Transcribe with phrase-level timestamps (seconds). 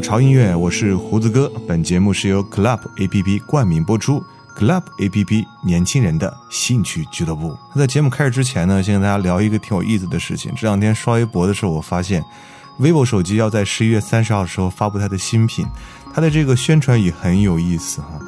[0.00, 1.50] 潮音乐，我是胡子哥。
[1.66, 4.22] 本节目是由 Club A P P 冠名播出。
[4.56, 7.56] Club A P P 年轻人的兴趣俱乐部。
[7.74, 10.52] 那在节目开始之前呢，先跟大家聊一个挺有意思的事情。
[10.56, 12.24] 这两天刷微博的时候，我发现
[12.78, 15.66] vivo 手机要在十一月三十号的时候发布它的新品，
[16.14, 18.20] 它的这个宣传语很有意思哈，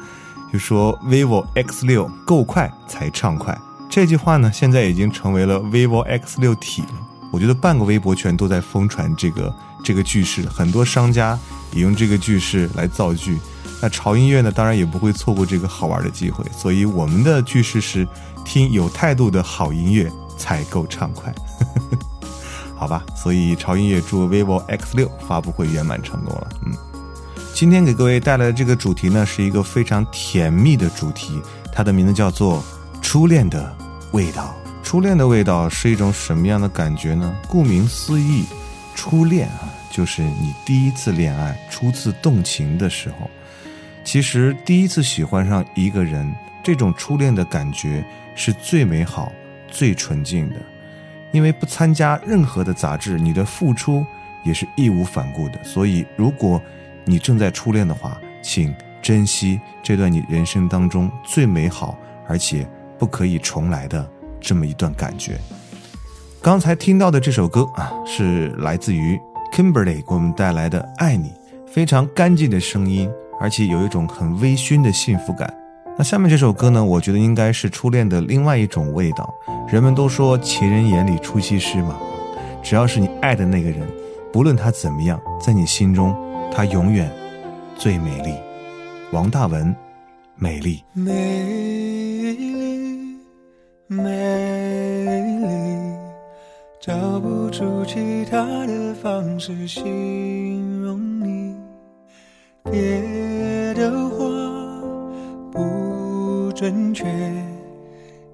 [0.51, 3.57] 就说 vivo X 六够快才畅快。
[3.89, 7.10] 这句话呢，现在已经成为了 vivo X 六体了。
[7.31, 11.39] 我觉得半个微博圈都在疯传这个这个句式，很多商家
[11.71, 13.39] 也用这个句式来造句。
[13.81, 18.07] 那潮音乐呢，当然也不会错过这个好玩的机会，所以我们的句式是
[18.45, 21.33] 听有态度的好音乐才够畅快。
[22.77, 26.49] 好吧，所以潮音乐祝 vivo X 六发布会圆满成功了。
[26.65, 26.73] 嗯，
[27.55, 31.41] 今天给各位带来的这个主题呢，是一个非常甜蜜的主题，
[31.73, 32.57] 它的名字叫做
[33.01, 33.75] 《初恋的
[34.11, 34.53] 味道》。
[34.91, 37.33] 初恋的味道是一种什么样的感觉呢？
[37.47, 38.43] 顾名思义，
[38.93, 43.31] 初恋啊，就是你第一次恋爱、初次动情的时候。
[44.03, 46.29] 其实，第一次喜欢上一个人，
[46.61, 48.03] 这种初恋的感觉
[48.35, 49.31] 是最美好、
[49.69, 50.57] 最纯净的，
[51.31, 54.05] 因为不参加任何的杂质，你的付出
[54.43, 55.63] 也是义无反顾的。
[55.63, 56.61] 所以，如果
[57.05, 61.97] 你正在初恋的话，请珍惜这段你人生当中最美好
[62.27, 62.67] 而且
[62.99, 64.05] 不可以重来的
[64.41, 65.39] 这么一段感觉。
[66.41, 69.17] 刚才听到的这首歌啊，是来自于
[69.53, 71.29] Kimberly 给我们带来的《爱你》，
[71.71, 73.09] 非常干净的声音，
[73.39, 75.53] 而且有一种很微醺的幸福感。
[75.97, 79.31] 那下面这首歌呢，我觉得应该是初恋的另外一种味道。
[79.69, 81.95] 人们都说情人眼里出西施嘛，
[82.63, 83.87] 只要是你爱的那个人，
[84.33, 86.13] 不论他怎么样，在你心中。
[86.53, 87.09] 他永远
[87.77, 88.33] 最美丽，
[89.13, 89.73] 王大文，
[90.35, 91.13] 美丽，美，
[93.93, 94.07] 美
[95.41, 95.49] 丽，
[96.79, 101.53] 找不出其他的方式形容你。
[102.71, 104.25] 别的话
[105.51, 107.05] 不准确，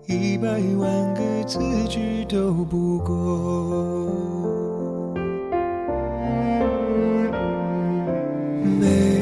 [0.05, 1.57] 一百万个字
[1.89, 3.15] 句都不够。
[8.79, 9.16] 美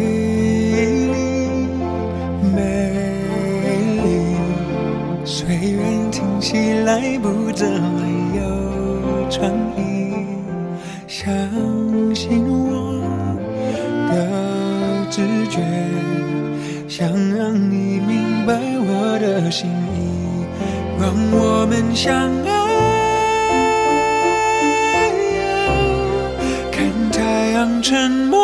[6.46, 6.54] 起
[6.86, 8.06] 来不怎么
[8.36, 8.40] 有
[9.32, 10.14] 创意，
[11.08, 11.28] 相
[12.14, 13.02] 信我
[14.12, 14.16] 的
[15.10, 15.60] 直觉，
[16.88, 20.46] 想让你明白我的心意，
[21.00, 22.14] 让我们相
[22.46, 22.52] 爱。
[26.72, 28.35] 看太阳沉没。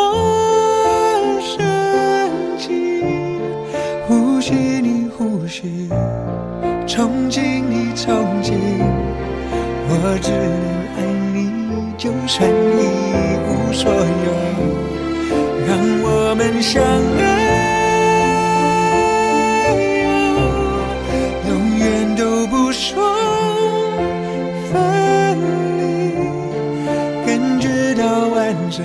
[12.02, 12.52] 就算一
[13.46, 13.96] 无所有，
[15.68, 17.22] 让我们相爱，
[21.48, 23.00] 永远都不说
[24.72, 24.74] 分
[25.78, 25.80] 离，
[27.24, 28.84] 感觉到完整，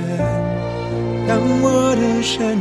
[1.27, 2.55] 让我的生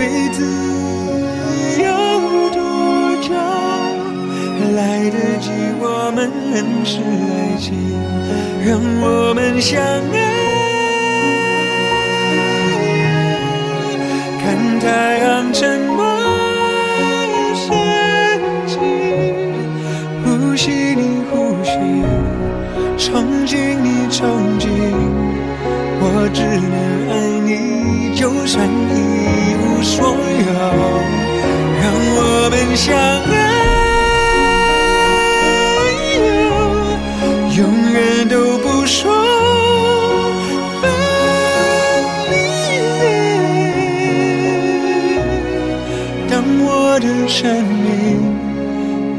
[0.00, 0.42] 辈子
[1.82, 1.84] 有
[2.54, 2.58] 多
[3.20, 3.28] 久？
[4.74, 7.68] 来得及，我们认识爱情，
[8.64, 10.16] 让我们相爱。
[14.40, 16.00] 看太阳沉落
[17.54, 17.68] 升
[18.66, 18.78] 起，
[20.24, 21.76] 呼吸你呼吸，
[22.96, 23.10] 憧
[23.46, 24.18] 憬你憧
[24.58, 24.64] 憬，
[26.00, 26.40] 我只
[26.72, 26.74] 能
[27.10, 27.12] 爱
[27.44, 28.66] 你，就算。
[29.90, 30.14] 所有，
[31.82, 33.32] 让我们相爱，
[37.58, 39.10] 永远都不说
[40.80, 40.82] 分
[42.30, 42.32] 离。
[46.30, 46.32] 当
[46.62, 46.68] 我
[47.00, 47.90] 的生命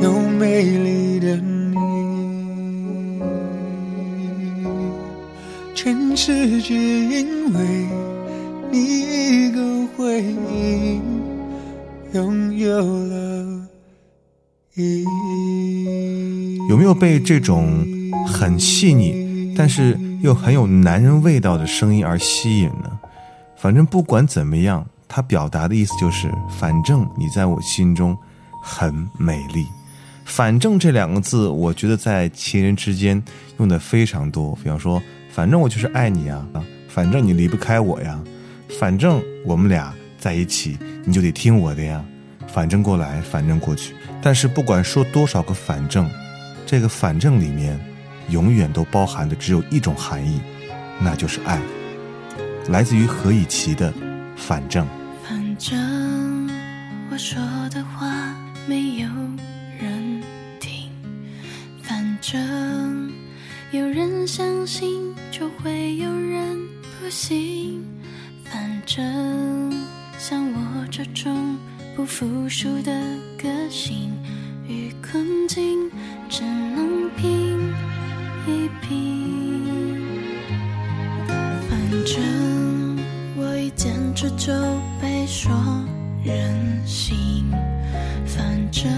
[0.02, 0.06] 有
[0.40, 1.76] 美丽的你，
[5.76, 7.31] 全世界因。
[16.94, 17.86] 被这种
[18.28, 23.00] 很细腻，但是又很有男人味道的声音而吸引呢？
[23.58, 28.18] 反正不管怎么样，他表达的意思就是，反正你在我心中
[28.64, 29.66] 很美丽。
[30.26, 33.22] 反正这两个字，我觉得在情人之间
[33.58, 34.58] 用的非常多。
[34.64, 36.46] 比方说，反正我就是爱你啊，
[36.88, 38.20] 反正你离不开我呀，
[38.80, 42.04] 反正我们俩在一起，你就得听我的呀。
[42.48, 43.94] 反正过来，反正过去。
[44.22, 46.10] 但是不管说多少个反正，
[46.72, 47.78] 这个反正里面，
[48.30, 50.40] 永远都包含的只有一种含义，
[51.02, 51.62] 那就是爱。
[52.70, 53.92] 来自于何以琪的
[54.38, 54.86] 《反正》。
[55.22, 56.50] 反正
[57.12, 58.34] 我说的话
[58.70, 59.10] 没有
[59.82, 60.24] 人
[60.62, 60.90] 听，
[61.84, 63.12] 反正
[63.72, 66.58] 有人相信就会有人
[67.02, 67.86] 不信。
[68.46, 69.74] 反正
[70.18, 71.58] 像我这种
[71.98, 72.94] 不服输的
[73.38, 74.14] 个性
[74.70, 75.92] 与困境，
[76.32, 77.60] 只能拼
[78.48, 80.02] 一拼。
[81.70, 82.98] 反正
[83.36, 84.54] 我一坚持就
[85.02, 85.52] 被说
[86.24, 87.52] 任性，
[88.26, 88.90] 反正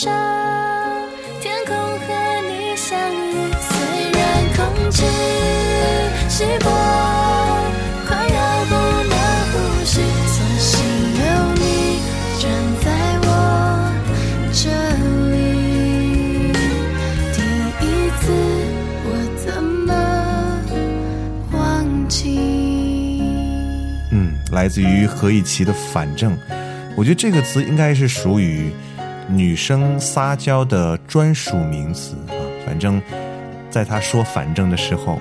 [0.00, 0.14] 上
[1.40, 2.06] 天空和
[2.48, 3.50] 你相遇。
[3.58, 3.74] 虽
[4.12, 4.22] 然
[4.54, 4.62] 空
[4.92, 5.02] 气
[6.28, 6.70] 稀薄，
[8.06, 8.74] 快要不
[9.08, 9.14] 能
[9.50, 10.70] 呼吸，所幸
[11.18, 11.20] 有
[11.56, 11.98] 你
[12.38, 12.48] 站
[12.84, 12.86] 在
[13.24, 13.26] 我
[14.52, 14.70] 这
[15.32, 15.36] 里。
[17.32, 17.36] 第
[17.84, 17.84] 一
[18.20, 18.30] 次，
[19.02, 19.06] 我
[19.44, 19.90] 怎么
[21.50, 21.58] 忘
[22.08, 22.38] 记？
[24.12, 26.36] 嗯，来自于何以琪的《反正》，
[26.94, 28.70] 我觉得这个词应该是属于
[29.28, 32.34] 女生撒娇的专属名词啊。
[32.66, 33.00] 反正，
[33.70, 35.20] 在她说“反正”的时候，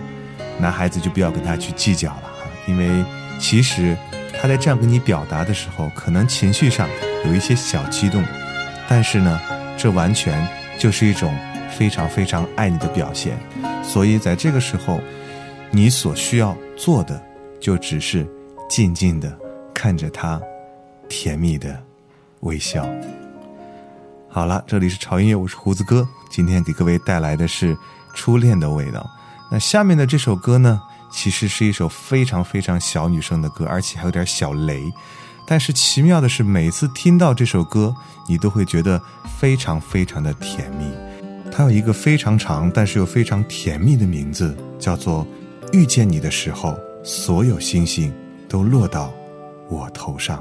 [0.60, 3.06] 男孩子就不要跟她去计较了啊，因为
[3.40, 3.96] 其实
[4.40, 6.90] 她在这样跟你表达的时候，可能情绪上
[7.26, 8.24] 有一些小激动，
[8.88, 9.40] 但是呢，
[9.78, 10.46] 这完全
[10.78, 11.34] 就是一种
[11.70, 13.38] 非常非常爱你的表现。
[13.84, 15.00] 所以在这个时候，
[15.72, 17.22] 你所需要做的
[17.60, 18.28] 就只是
[18.70, 19.32] 静静的
[19.74, 20.42] 看着他
[21.08, 21.82] 甜蜜的
[22.42, 22.86] 微笑。
[24.38, 27.76] 好了，这里是潮音乐，我是胡子哥，今天给各位带来的是
[28.14, 29.04] 初恋的味道。
[29.50, 30.80] 那下面的这首歌呢，
[31.10, 34.94] 其实是一首非常非常小女生的歌，而且还有点小雷。
[35.48, 37.92] 但是奇妙的是，每次听到这首歌，
[38.28, 39.02] 你都会觉得
[39.40, 40.88] 非常非常的甜蜜。
[41.52, 45.26] 它有一个非常长，但是又非常甜蜜的名字，叫做
[45.74, 48.14] 《遇见你的时候，所有星星
[48.48, 49.12] 都落到
[49.68, 50.38] 我头上》。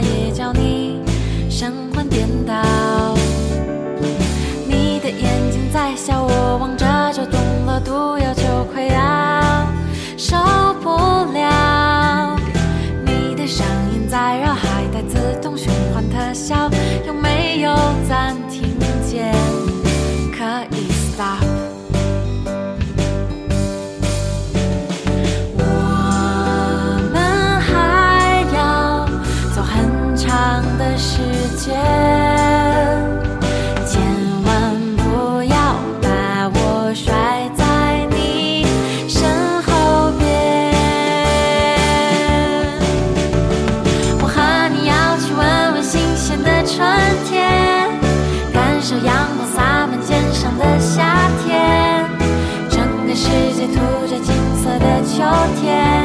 [0.00, 1.00] 也叫你
[1.48, 2.54] 神魂颠倒？
[4.66, 9.66] 你的眼睛在笑，我望着就中了，毒药就快要
[10.16, 10.36] 受
[10.82, 10.90] 不
[11.32, 12.36] 了。
[13.04, 16.70] 你的声音在绕，还带自动循环特效，
[17.06, 17.74] 有没有
[31.66, 31.74] 间
[33.84, 34.00] 千
[34.44, 37.12] 万不要把我甩
[37.56, 38.64] 在你
[39.08, 39.28] 身
[39.62, 40.72] 后边
[44.22, 46.86] 我和你要去闻闻新鲜的春
[47.28, 47.90] 天
[48.52, 52.04] 感受阳光洒满肩上的夏天。
[52.70, 54.32] 整个世界涂着金
[54.62, 55.24] 色的秋
[55.60, 55.95] 天。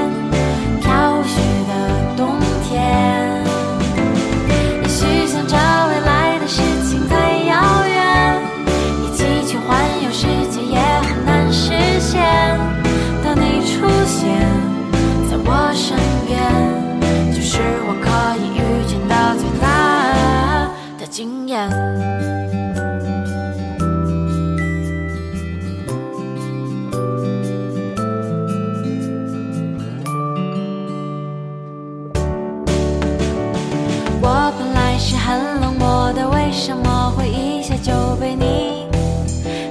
[36.32, 38.88] 为什么会一下就被你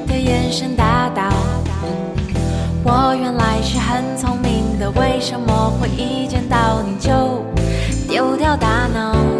[0.07, 1.23] 的眼神打倒？
[2.83, 7.45] 我原来是很聪明的为什么会一见到你就
[8.09, 9.39] 丢掉大脑？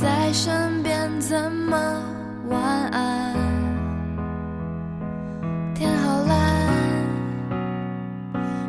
[0.00, 1.76] 在身边，怎么
[2.48, 2.58] 晚
[2.88, 3.36] 安？
[5.74, 6.66] 天好蓝，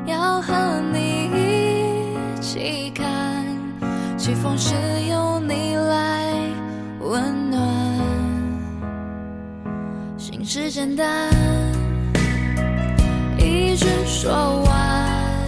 [0.08, 0.54] 要和
[0.92, 3.08] 你一起看，
[4.18, 4.76] 起风时
[5.10, 6.34] 有你来
[7.00, 7.62] 温暖。
[10.18, 11.08] 心事简单，
[13.38, 15.46] 一句说完。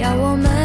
[0.00, 0.57] 要我们。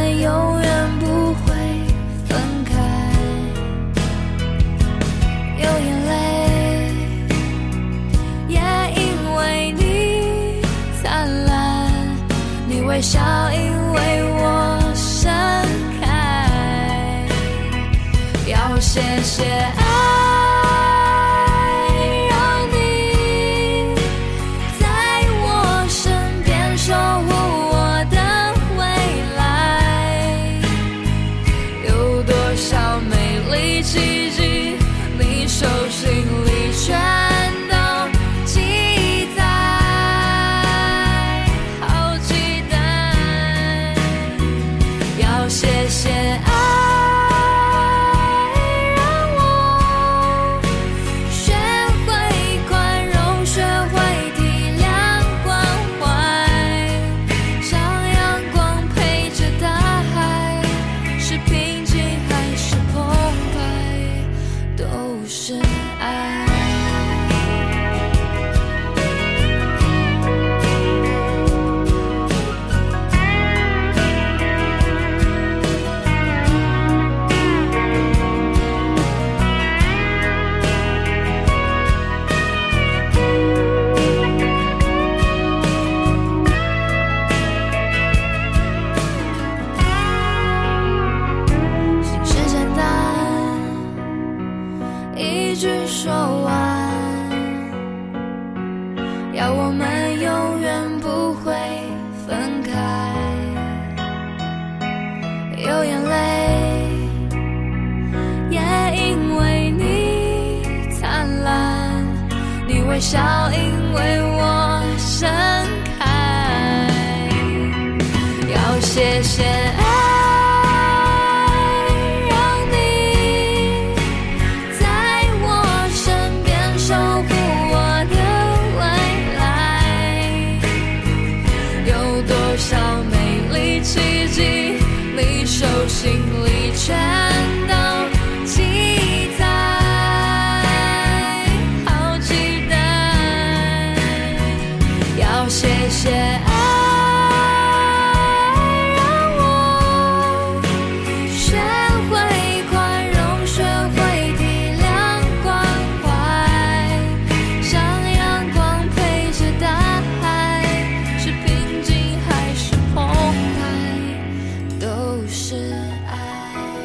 [13.04, 13.20] 笑
[13.52, 15.30] 因为我盛
[16.00, 17.28] 开。
[18.48, 19.44] 要谢谢
[95.54, 96.52] 一句说完
[99.36, 101.54] 要我们永远不会
[102.26, 102.72] 分开。
[105.56, 106.16] 有眼泪
[108.50, 108.60] 也
[108.98, 112.04] 因为你灿烂
[112.68, 113.20] 你微笑
[113.52, 113.63] 一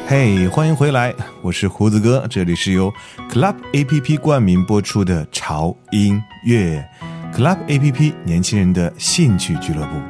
[0.09, 2.91] 嘿欢迎回来，我是胡子哥，这里是由
[3.29, 6.83] Club A P P 冠名播出的潮音乐。
[7.31, 10.01] Club A P P 年轻人的兴趣俱乐部。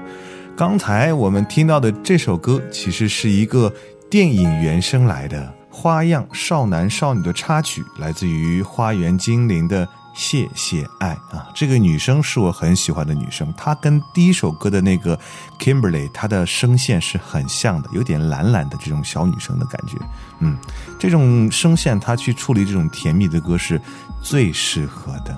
[0.56, 3.70] 刚才我们听到的这首歌，其实是一个
[4.10, 9.86] 电影原声来的，《花样少男少女》的插曲，来自于《花园精灵》的。
[10.13, 15.17] 谢谢爱啊，这个女生是我很喜欢的女生，她跟第一首歌的那个
[15.58, 19.98] Kimberly，她的声线是很像的，有点懒懒的这种小女生的感觉。
[20.39, 20.58] 嗯，
[20.98, 23.82] 这种声线她去处理这种甜蜜的歌是
[24.22, 25.38] 最适合的。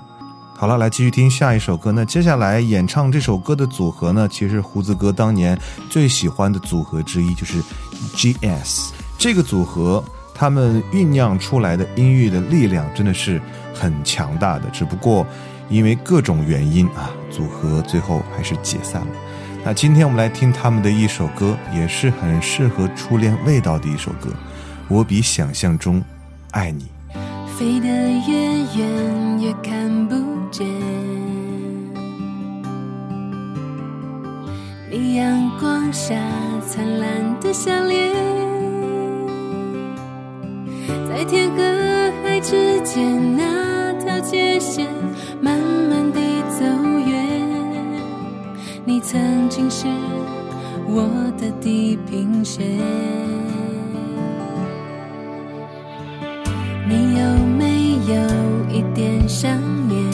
[0.56, 1.92] 好了，来继续听下一首歌。
[1.92, 7.62] 那接下来演唱这首歌的组合呢，其实胡子哥当年最喜欢的组合之一就是
[8.16, 10.04] GS 这个组合，
[10.36, 13.42] 他们酝酿出来的音乐的力量真的是
[13.74, 14.70] 很强大的。
[14.72, 15.26] 只不过
[15.70, 19.08] 因为各种原因啊，组合最后还是解散了。
[19.64, 24.30] 那今天我们来听他们的一首歌，也是很适合初恋味道的一首歌。
[24.88, 26.04] 我比想象中
[26.52, 26.88] 爱你。
[27.58, 27.88] 飞得
[28.28, 28.34] 越
[28.76, 30.16] 远越看不
[30.50, 30.68] 见，
[34.90, 36.16] 你阳光下
[36.68, 38.16] 灿烂的笑脸，
[41.08, 43.61] 在天和海之间那
[44.22, 44.88] 界线，
[45.42, 46.66] 慢慢地走
[47.08, 47.28] 远。
[48.86, 49.88] 你曾经是
[50.88, 52.66] 我的地平线。
[56.88, 57.26] 你有
[57.58, 58.14] 没有
[58.70, 59.58] 一点想
[59.88, 60.06] 念？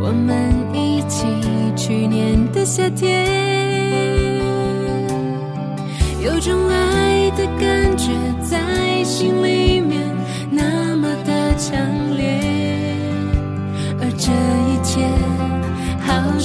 [0.00, 1.26] 我们一起
[1.76, 3.21] 去年的夏天，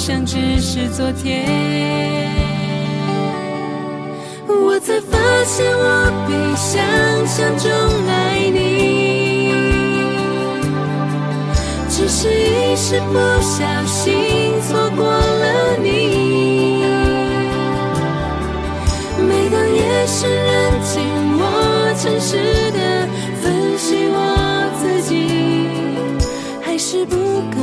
[0.08, 1.46] 像只是昨天。
[4.48, 6.80] 我才发现我比想
[7.28, 7.70] 象中
[8.08, 9.52] 爱你，
[11.90, 14.16] 只是一时不小心
[14.62, 16.86] 错过了你。
[19.28, 21.04] 每当夜深人静，
[21.38, 22.38] 我诚实
[22.72, 22.80] 的
[23.42, 24.16] 分析我
[24.80, 25.68] 自己，
[26.62, 27.18] 还是不
[27.52, 27.60] 可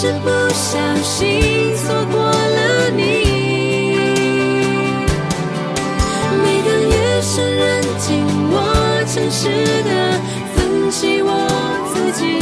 [0.00, 3.02] 是不小心错过了你。
[6.40, 8.54] 每当夜深人静，我
[9.12, 9.48] 诚实
[9.82, 9.90] 的
[10.54, 10.56] 分
[10.92, 11.28] 析我
[11.92, 12.38] 自己，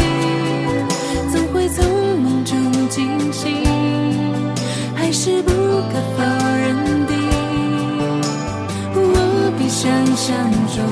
[1.33, 1.83] 总会从
[2.21, 2.53] 梦中
[2.90, 3.64] 惊醒，
[4.95, 6.23] 还是不可否
[6.59, 7.12] 认的。
[8.97, 10.37] 我比想象
[10.77, 10.85] 中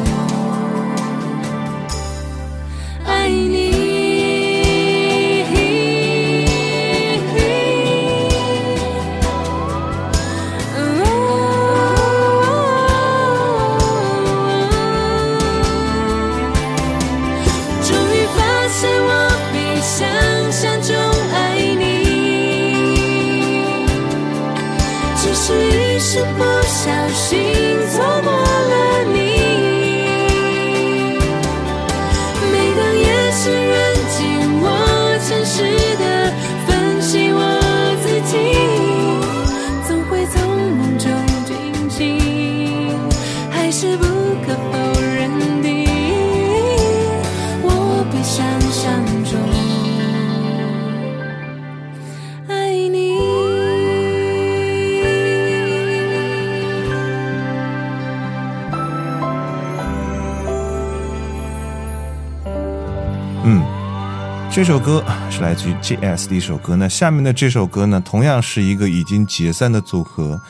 [64.54, 66.76] 这首歌是来自于 J.S 的一首歌。
[66.76, 70.40] 那下面的这首歌呢，同样是一个已经解散的组合，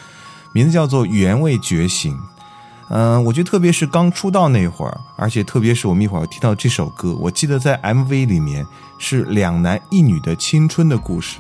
[0.52, 2.14] 名字叫做《原味觉醒》。
[2.90, 8.66] 嗯，我觉得特别是刚出道那会儿，而且特别是我们一会儿听到这首歌，我记得在 MV 里面
[8.98, 11.38] 是两男一女的青春的故事。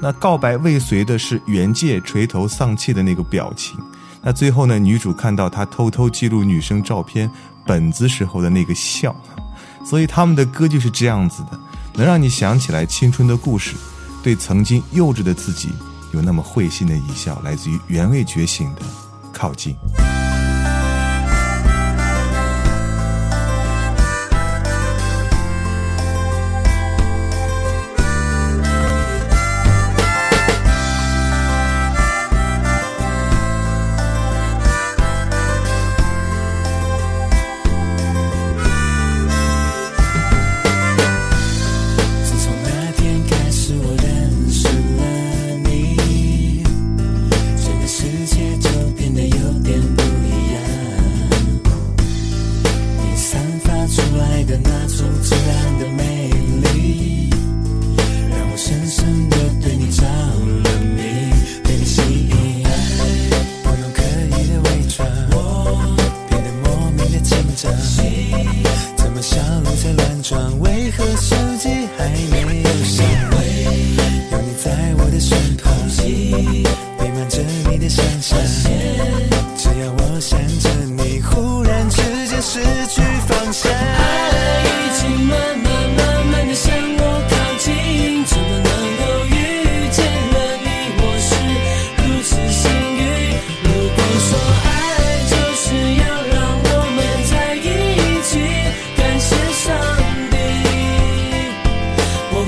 [0.00, 3.78] 那告白未遂的是原界垂头丧气的那个表情。
[4.22, 7.30] 那最后呢，女主看到他偷偷记录女生照片
[7.66, 9.14] 本子时候的那个笑，
[9.84, 11.60] 所以他们的歌就是这样子的。
[11.96, 13.74] 能让你想起来青春的故事
[14.22, 15.70] 对曾经幼稚的自己
[16.12, 18.82] 有那么会心的一笑来自于原味觉醒的
[19.32, 19.74] 靠近。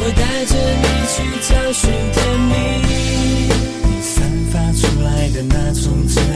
[0.00, 1.16] 会带着你去
[1.48, 2.52] 找寻甜蜜，
[3.82, 6.27] 你散发出来的那种甜。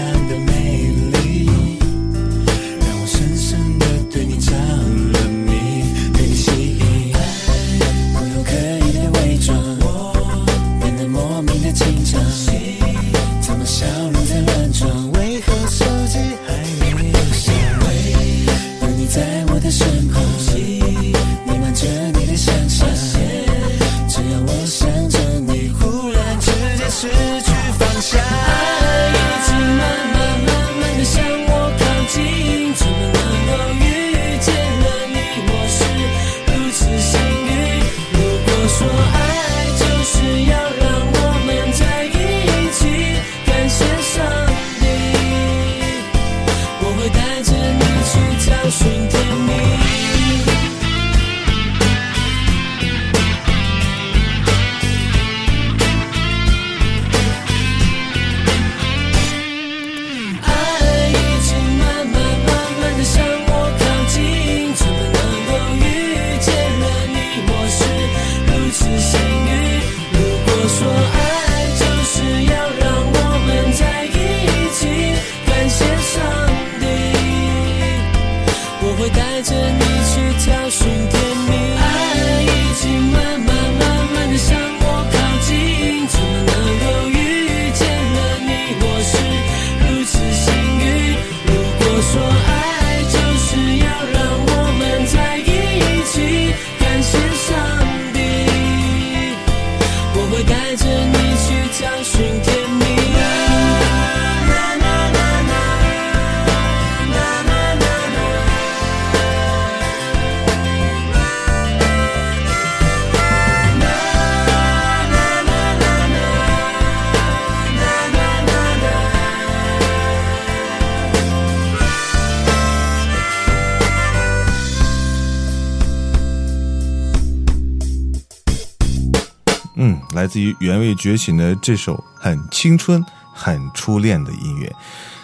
[130.33, 134.75] 自于原味觉醒的这首很青春、很初恋的音乐。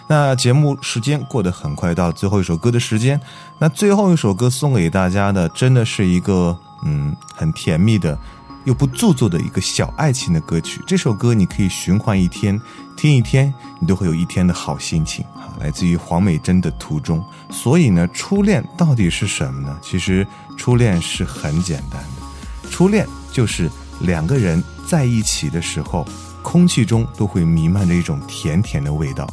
[0.06, 3.18] 那节目时间过得很快，到最后一首歌的时间。
[3.58, 8.18] 那最后一首歌送给大家的，真的是一个嗯很甜蜜的
[8.64, 10.82] 又不做作的一个小爱情的歌曲。
[10.86, 12.60] 这首歌你可以循环一天，
[12.94, 15.48] 听一天，你都会有一天的好心情啊！
[15.58, 17.24] 来自于黄美珍的《途中》。
[17.54, 19.78] 所以呢，初恋到底是什么呢？
[19.80, 20.26] 其实
[20.58, 26.06] 初恋是很简单的，初恋就是两个人在一起的时候，
[26.42, 29.28] 空气中都会弥漫着一种甜甜的味道。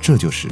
[0.00, 0.48] 这就是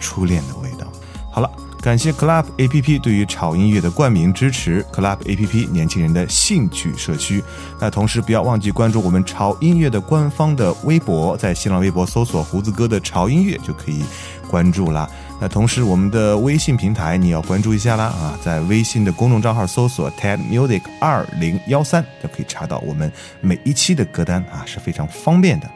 [0.00, 0.86] 初恋的味道。
[1.30, 1.50] 好了，
[1.82, 7.44] 感谢 Club A P P 对于潮音乐的冠名支持，Club A P P 年轻人的兴趣社区。
[7.78, 14.02] 那同时不要忘记关注我们潮音乐的官方的微博，在新浪微博搜索“胡子哥的潮音乐”就可以
[14.48, 15.08] 关注啦。
[15.38, 25.68] 那同时我们的微信平台你要关注一下啦啊，在微信的公众账号搜索 TED Music 二零幺三就可以查到我们每一期的歌单啊，是非常方便的。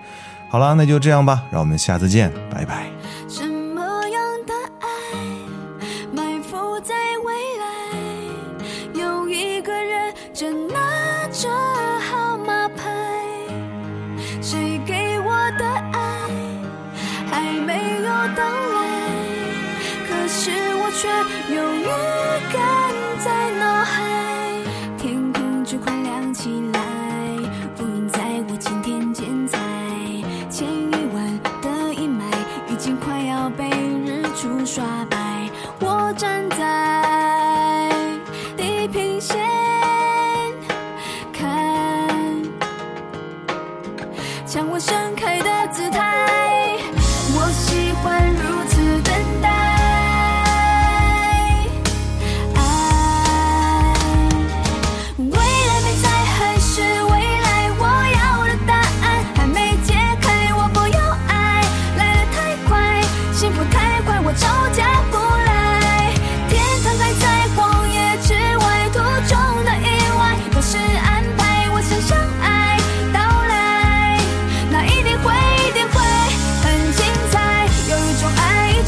[0.48, 2.86] 好啦，那就这样吧，让我们下次见，拜拜。
[21.00, 21.08] 却
[21.54, 22.19] 有预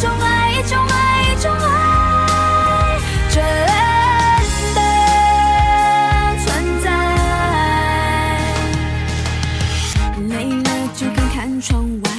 [0.02, 2.98] 种爱，一种爱，一种爱，
[3.30, 3.40] 真
[4.74, 4.80] 的
[6.42, 6.44] 存
[6.82, 6.90] 在。
[10.28, 12.10] 累了就看看窗外，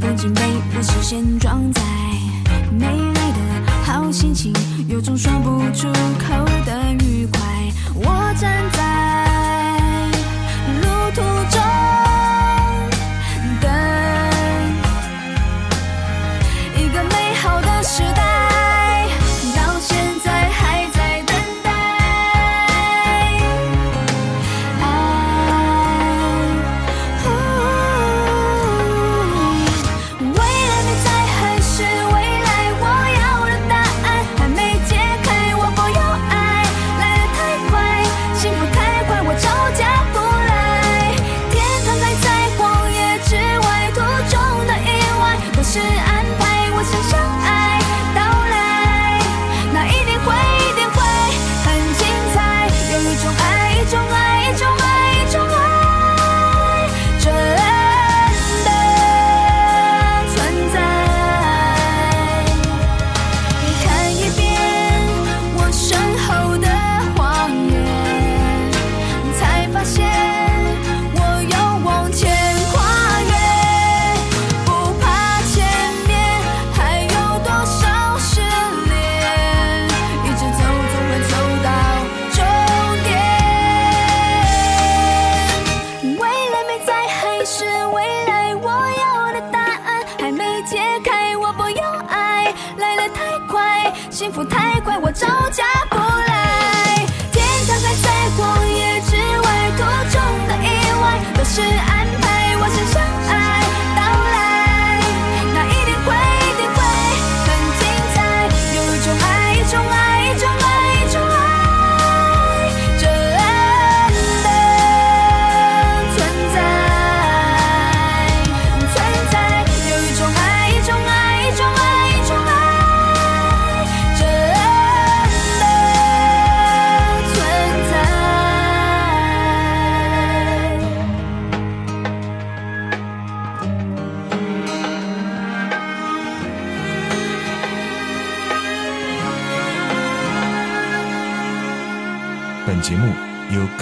[0.00, 0.40] 风景被
[0.76, 1.82] 我视线装载。
[2.70, 3.38] 没来的
[3.82, 4.52] 好心情，
[4.86, 6.43] 有种说不出口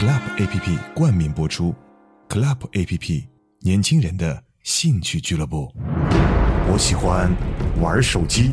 [0.03, 1.73] Club A P P 冠名播出
[2.29, 3.25] ，Club APP，
[3.61, 5.73] 年轻人的兴趣俱乐部。
[6.69, 7.31] 我喜欢
[7.81, 8.51] 玩手机，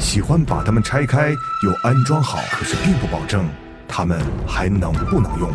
[0.00, 3.48] 喜欢把它们拆开又安装好，可是并不保证
[3.86, 5.48] 它们还能不能用。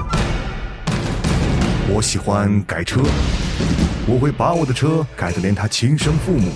[1.94, 3.02] 我喜欢改车，
[4.08, 6.54] 我会把我的车改得连他亲生父母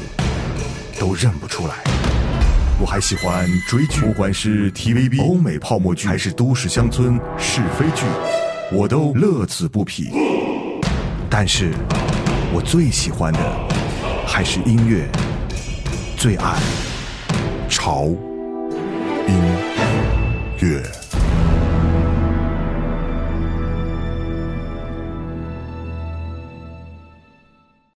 [0.97, 1.94] 都认不出来。
[2.77, 8.03] 我还喜欢追剧，不管是 TVB、欧美泡沫剧，还是都市乡村是非剧，
[8.69, 10.09] 我都乐此不疲。
[11.29, 11.71] 但是，
[12.53, 13.39] 我最喜欢的
[14.27, 15.07] 还是音乐，
[16.17, 16.59] 最爱
[17.69, 18.07] 潮
[19.27, 19.41] 音
[20.59, 21.04] 乐。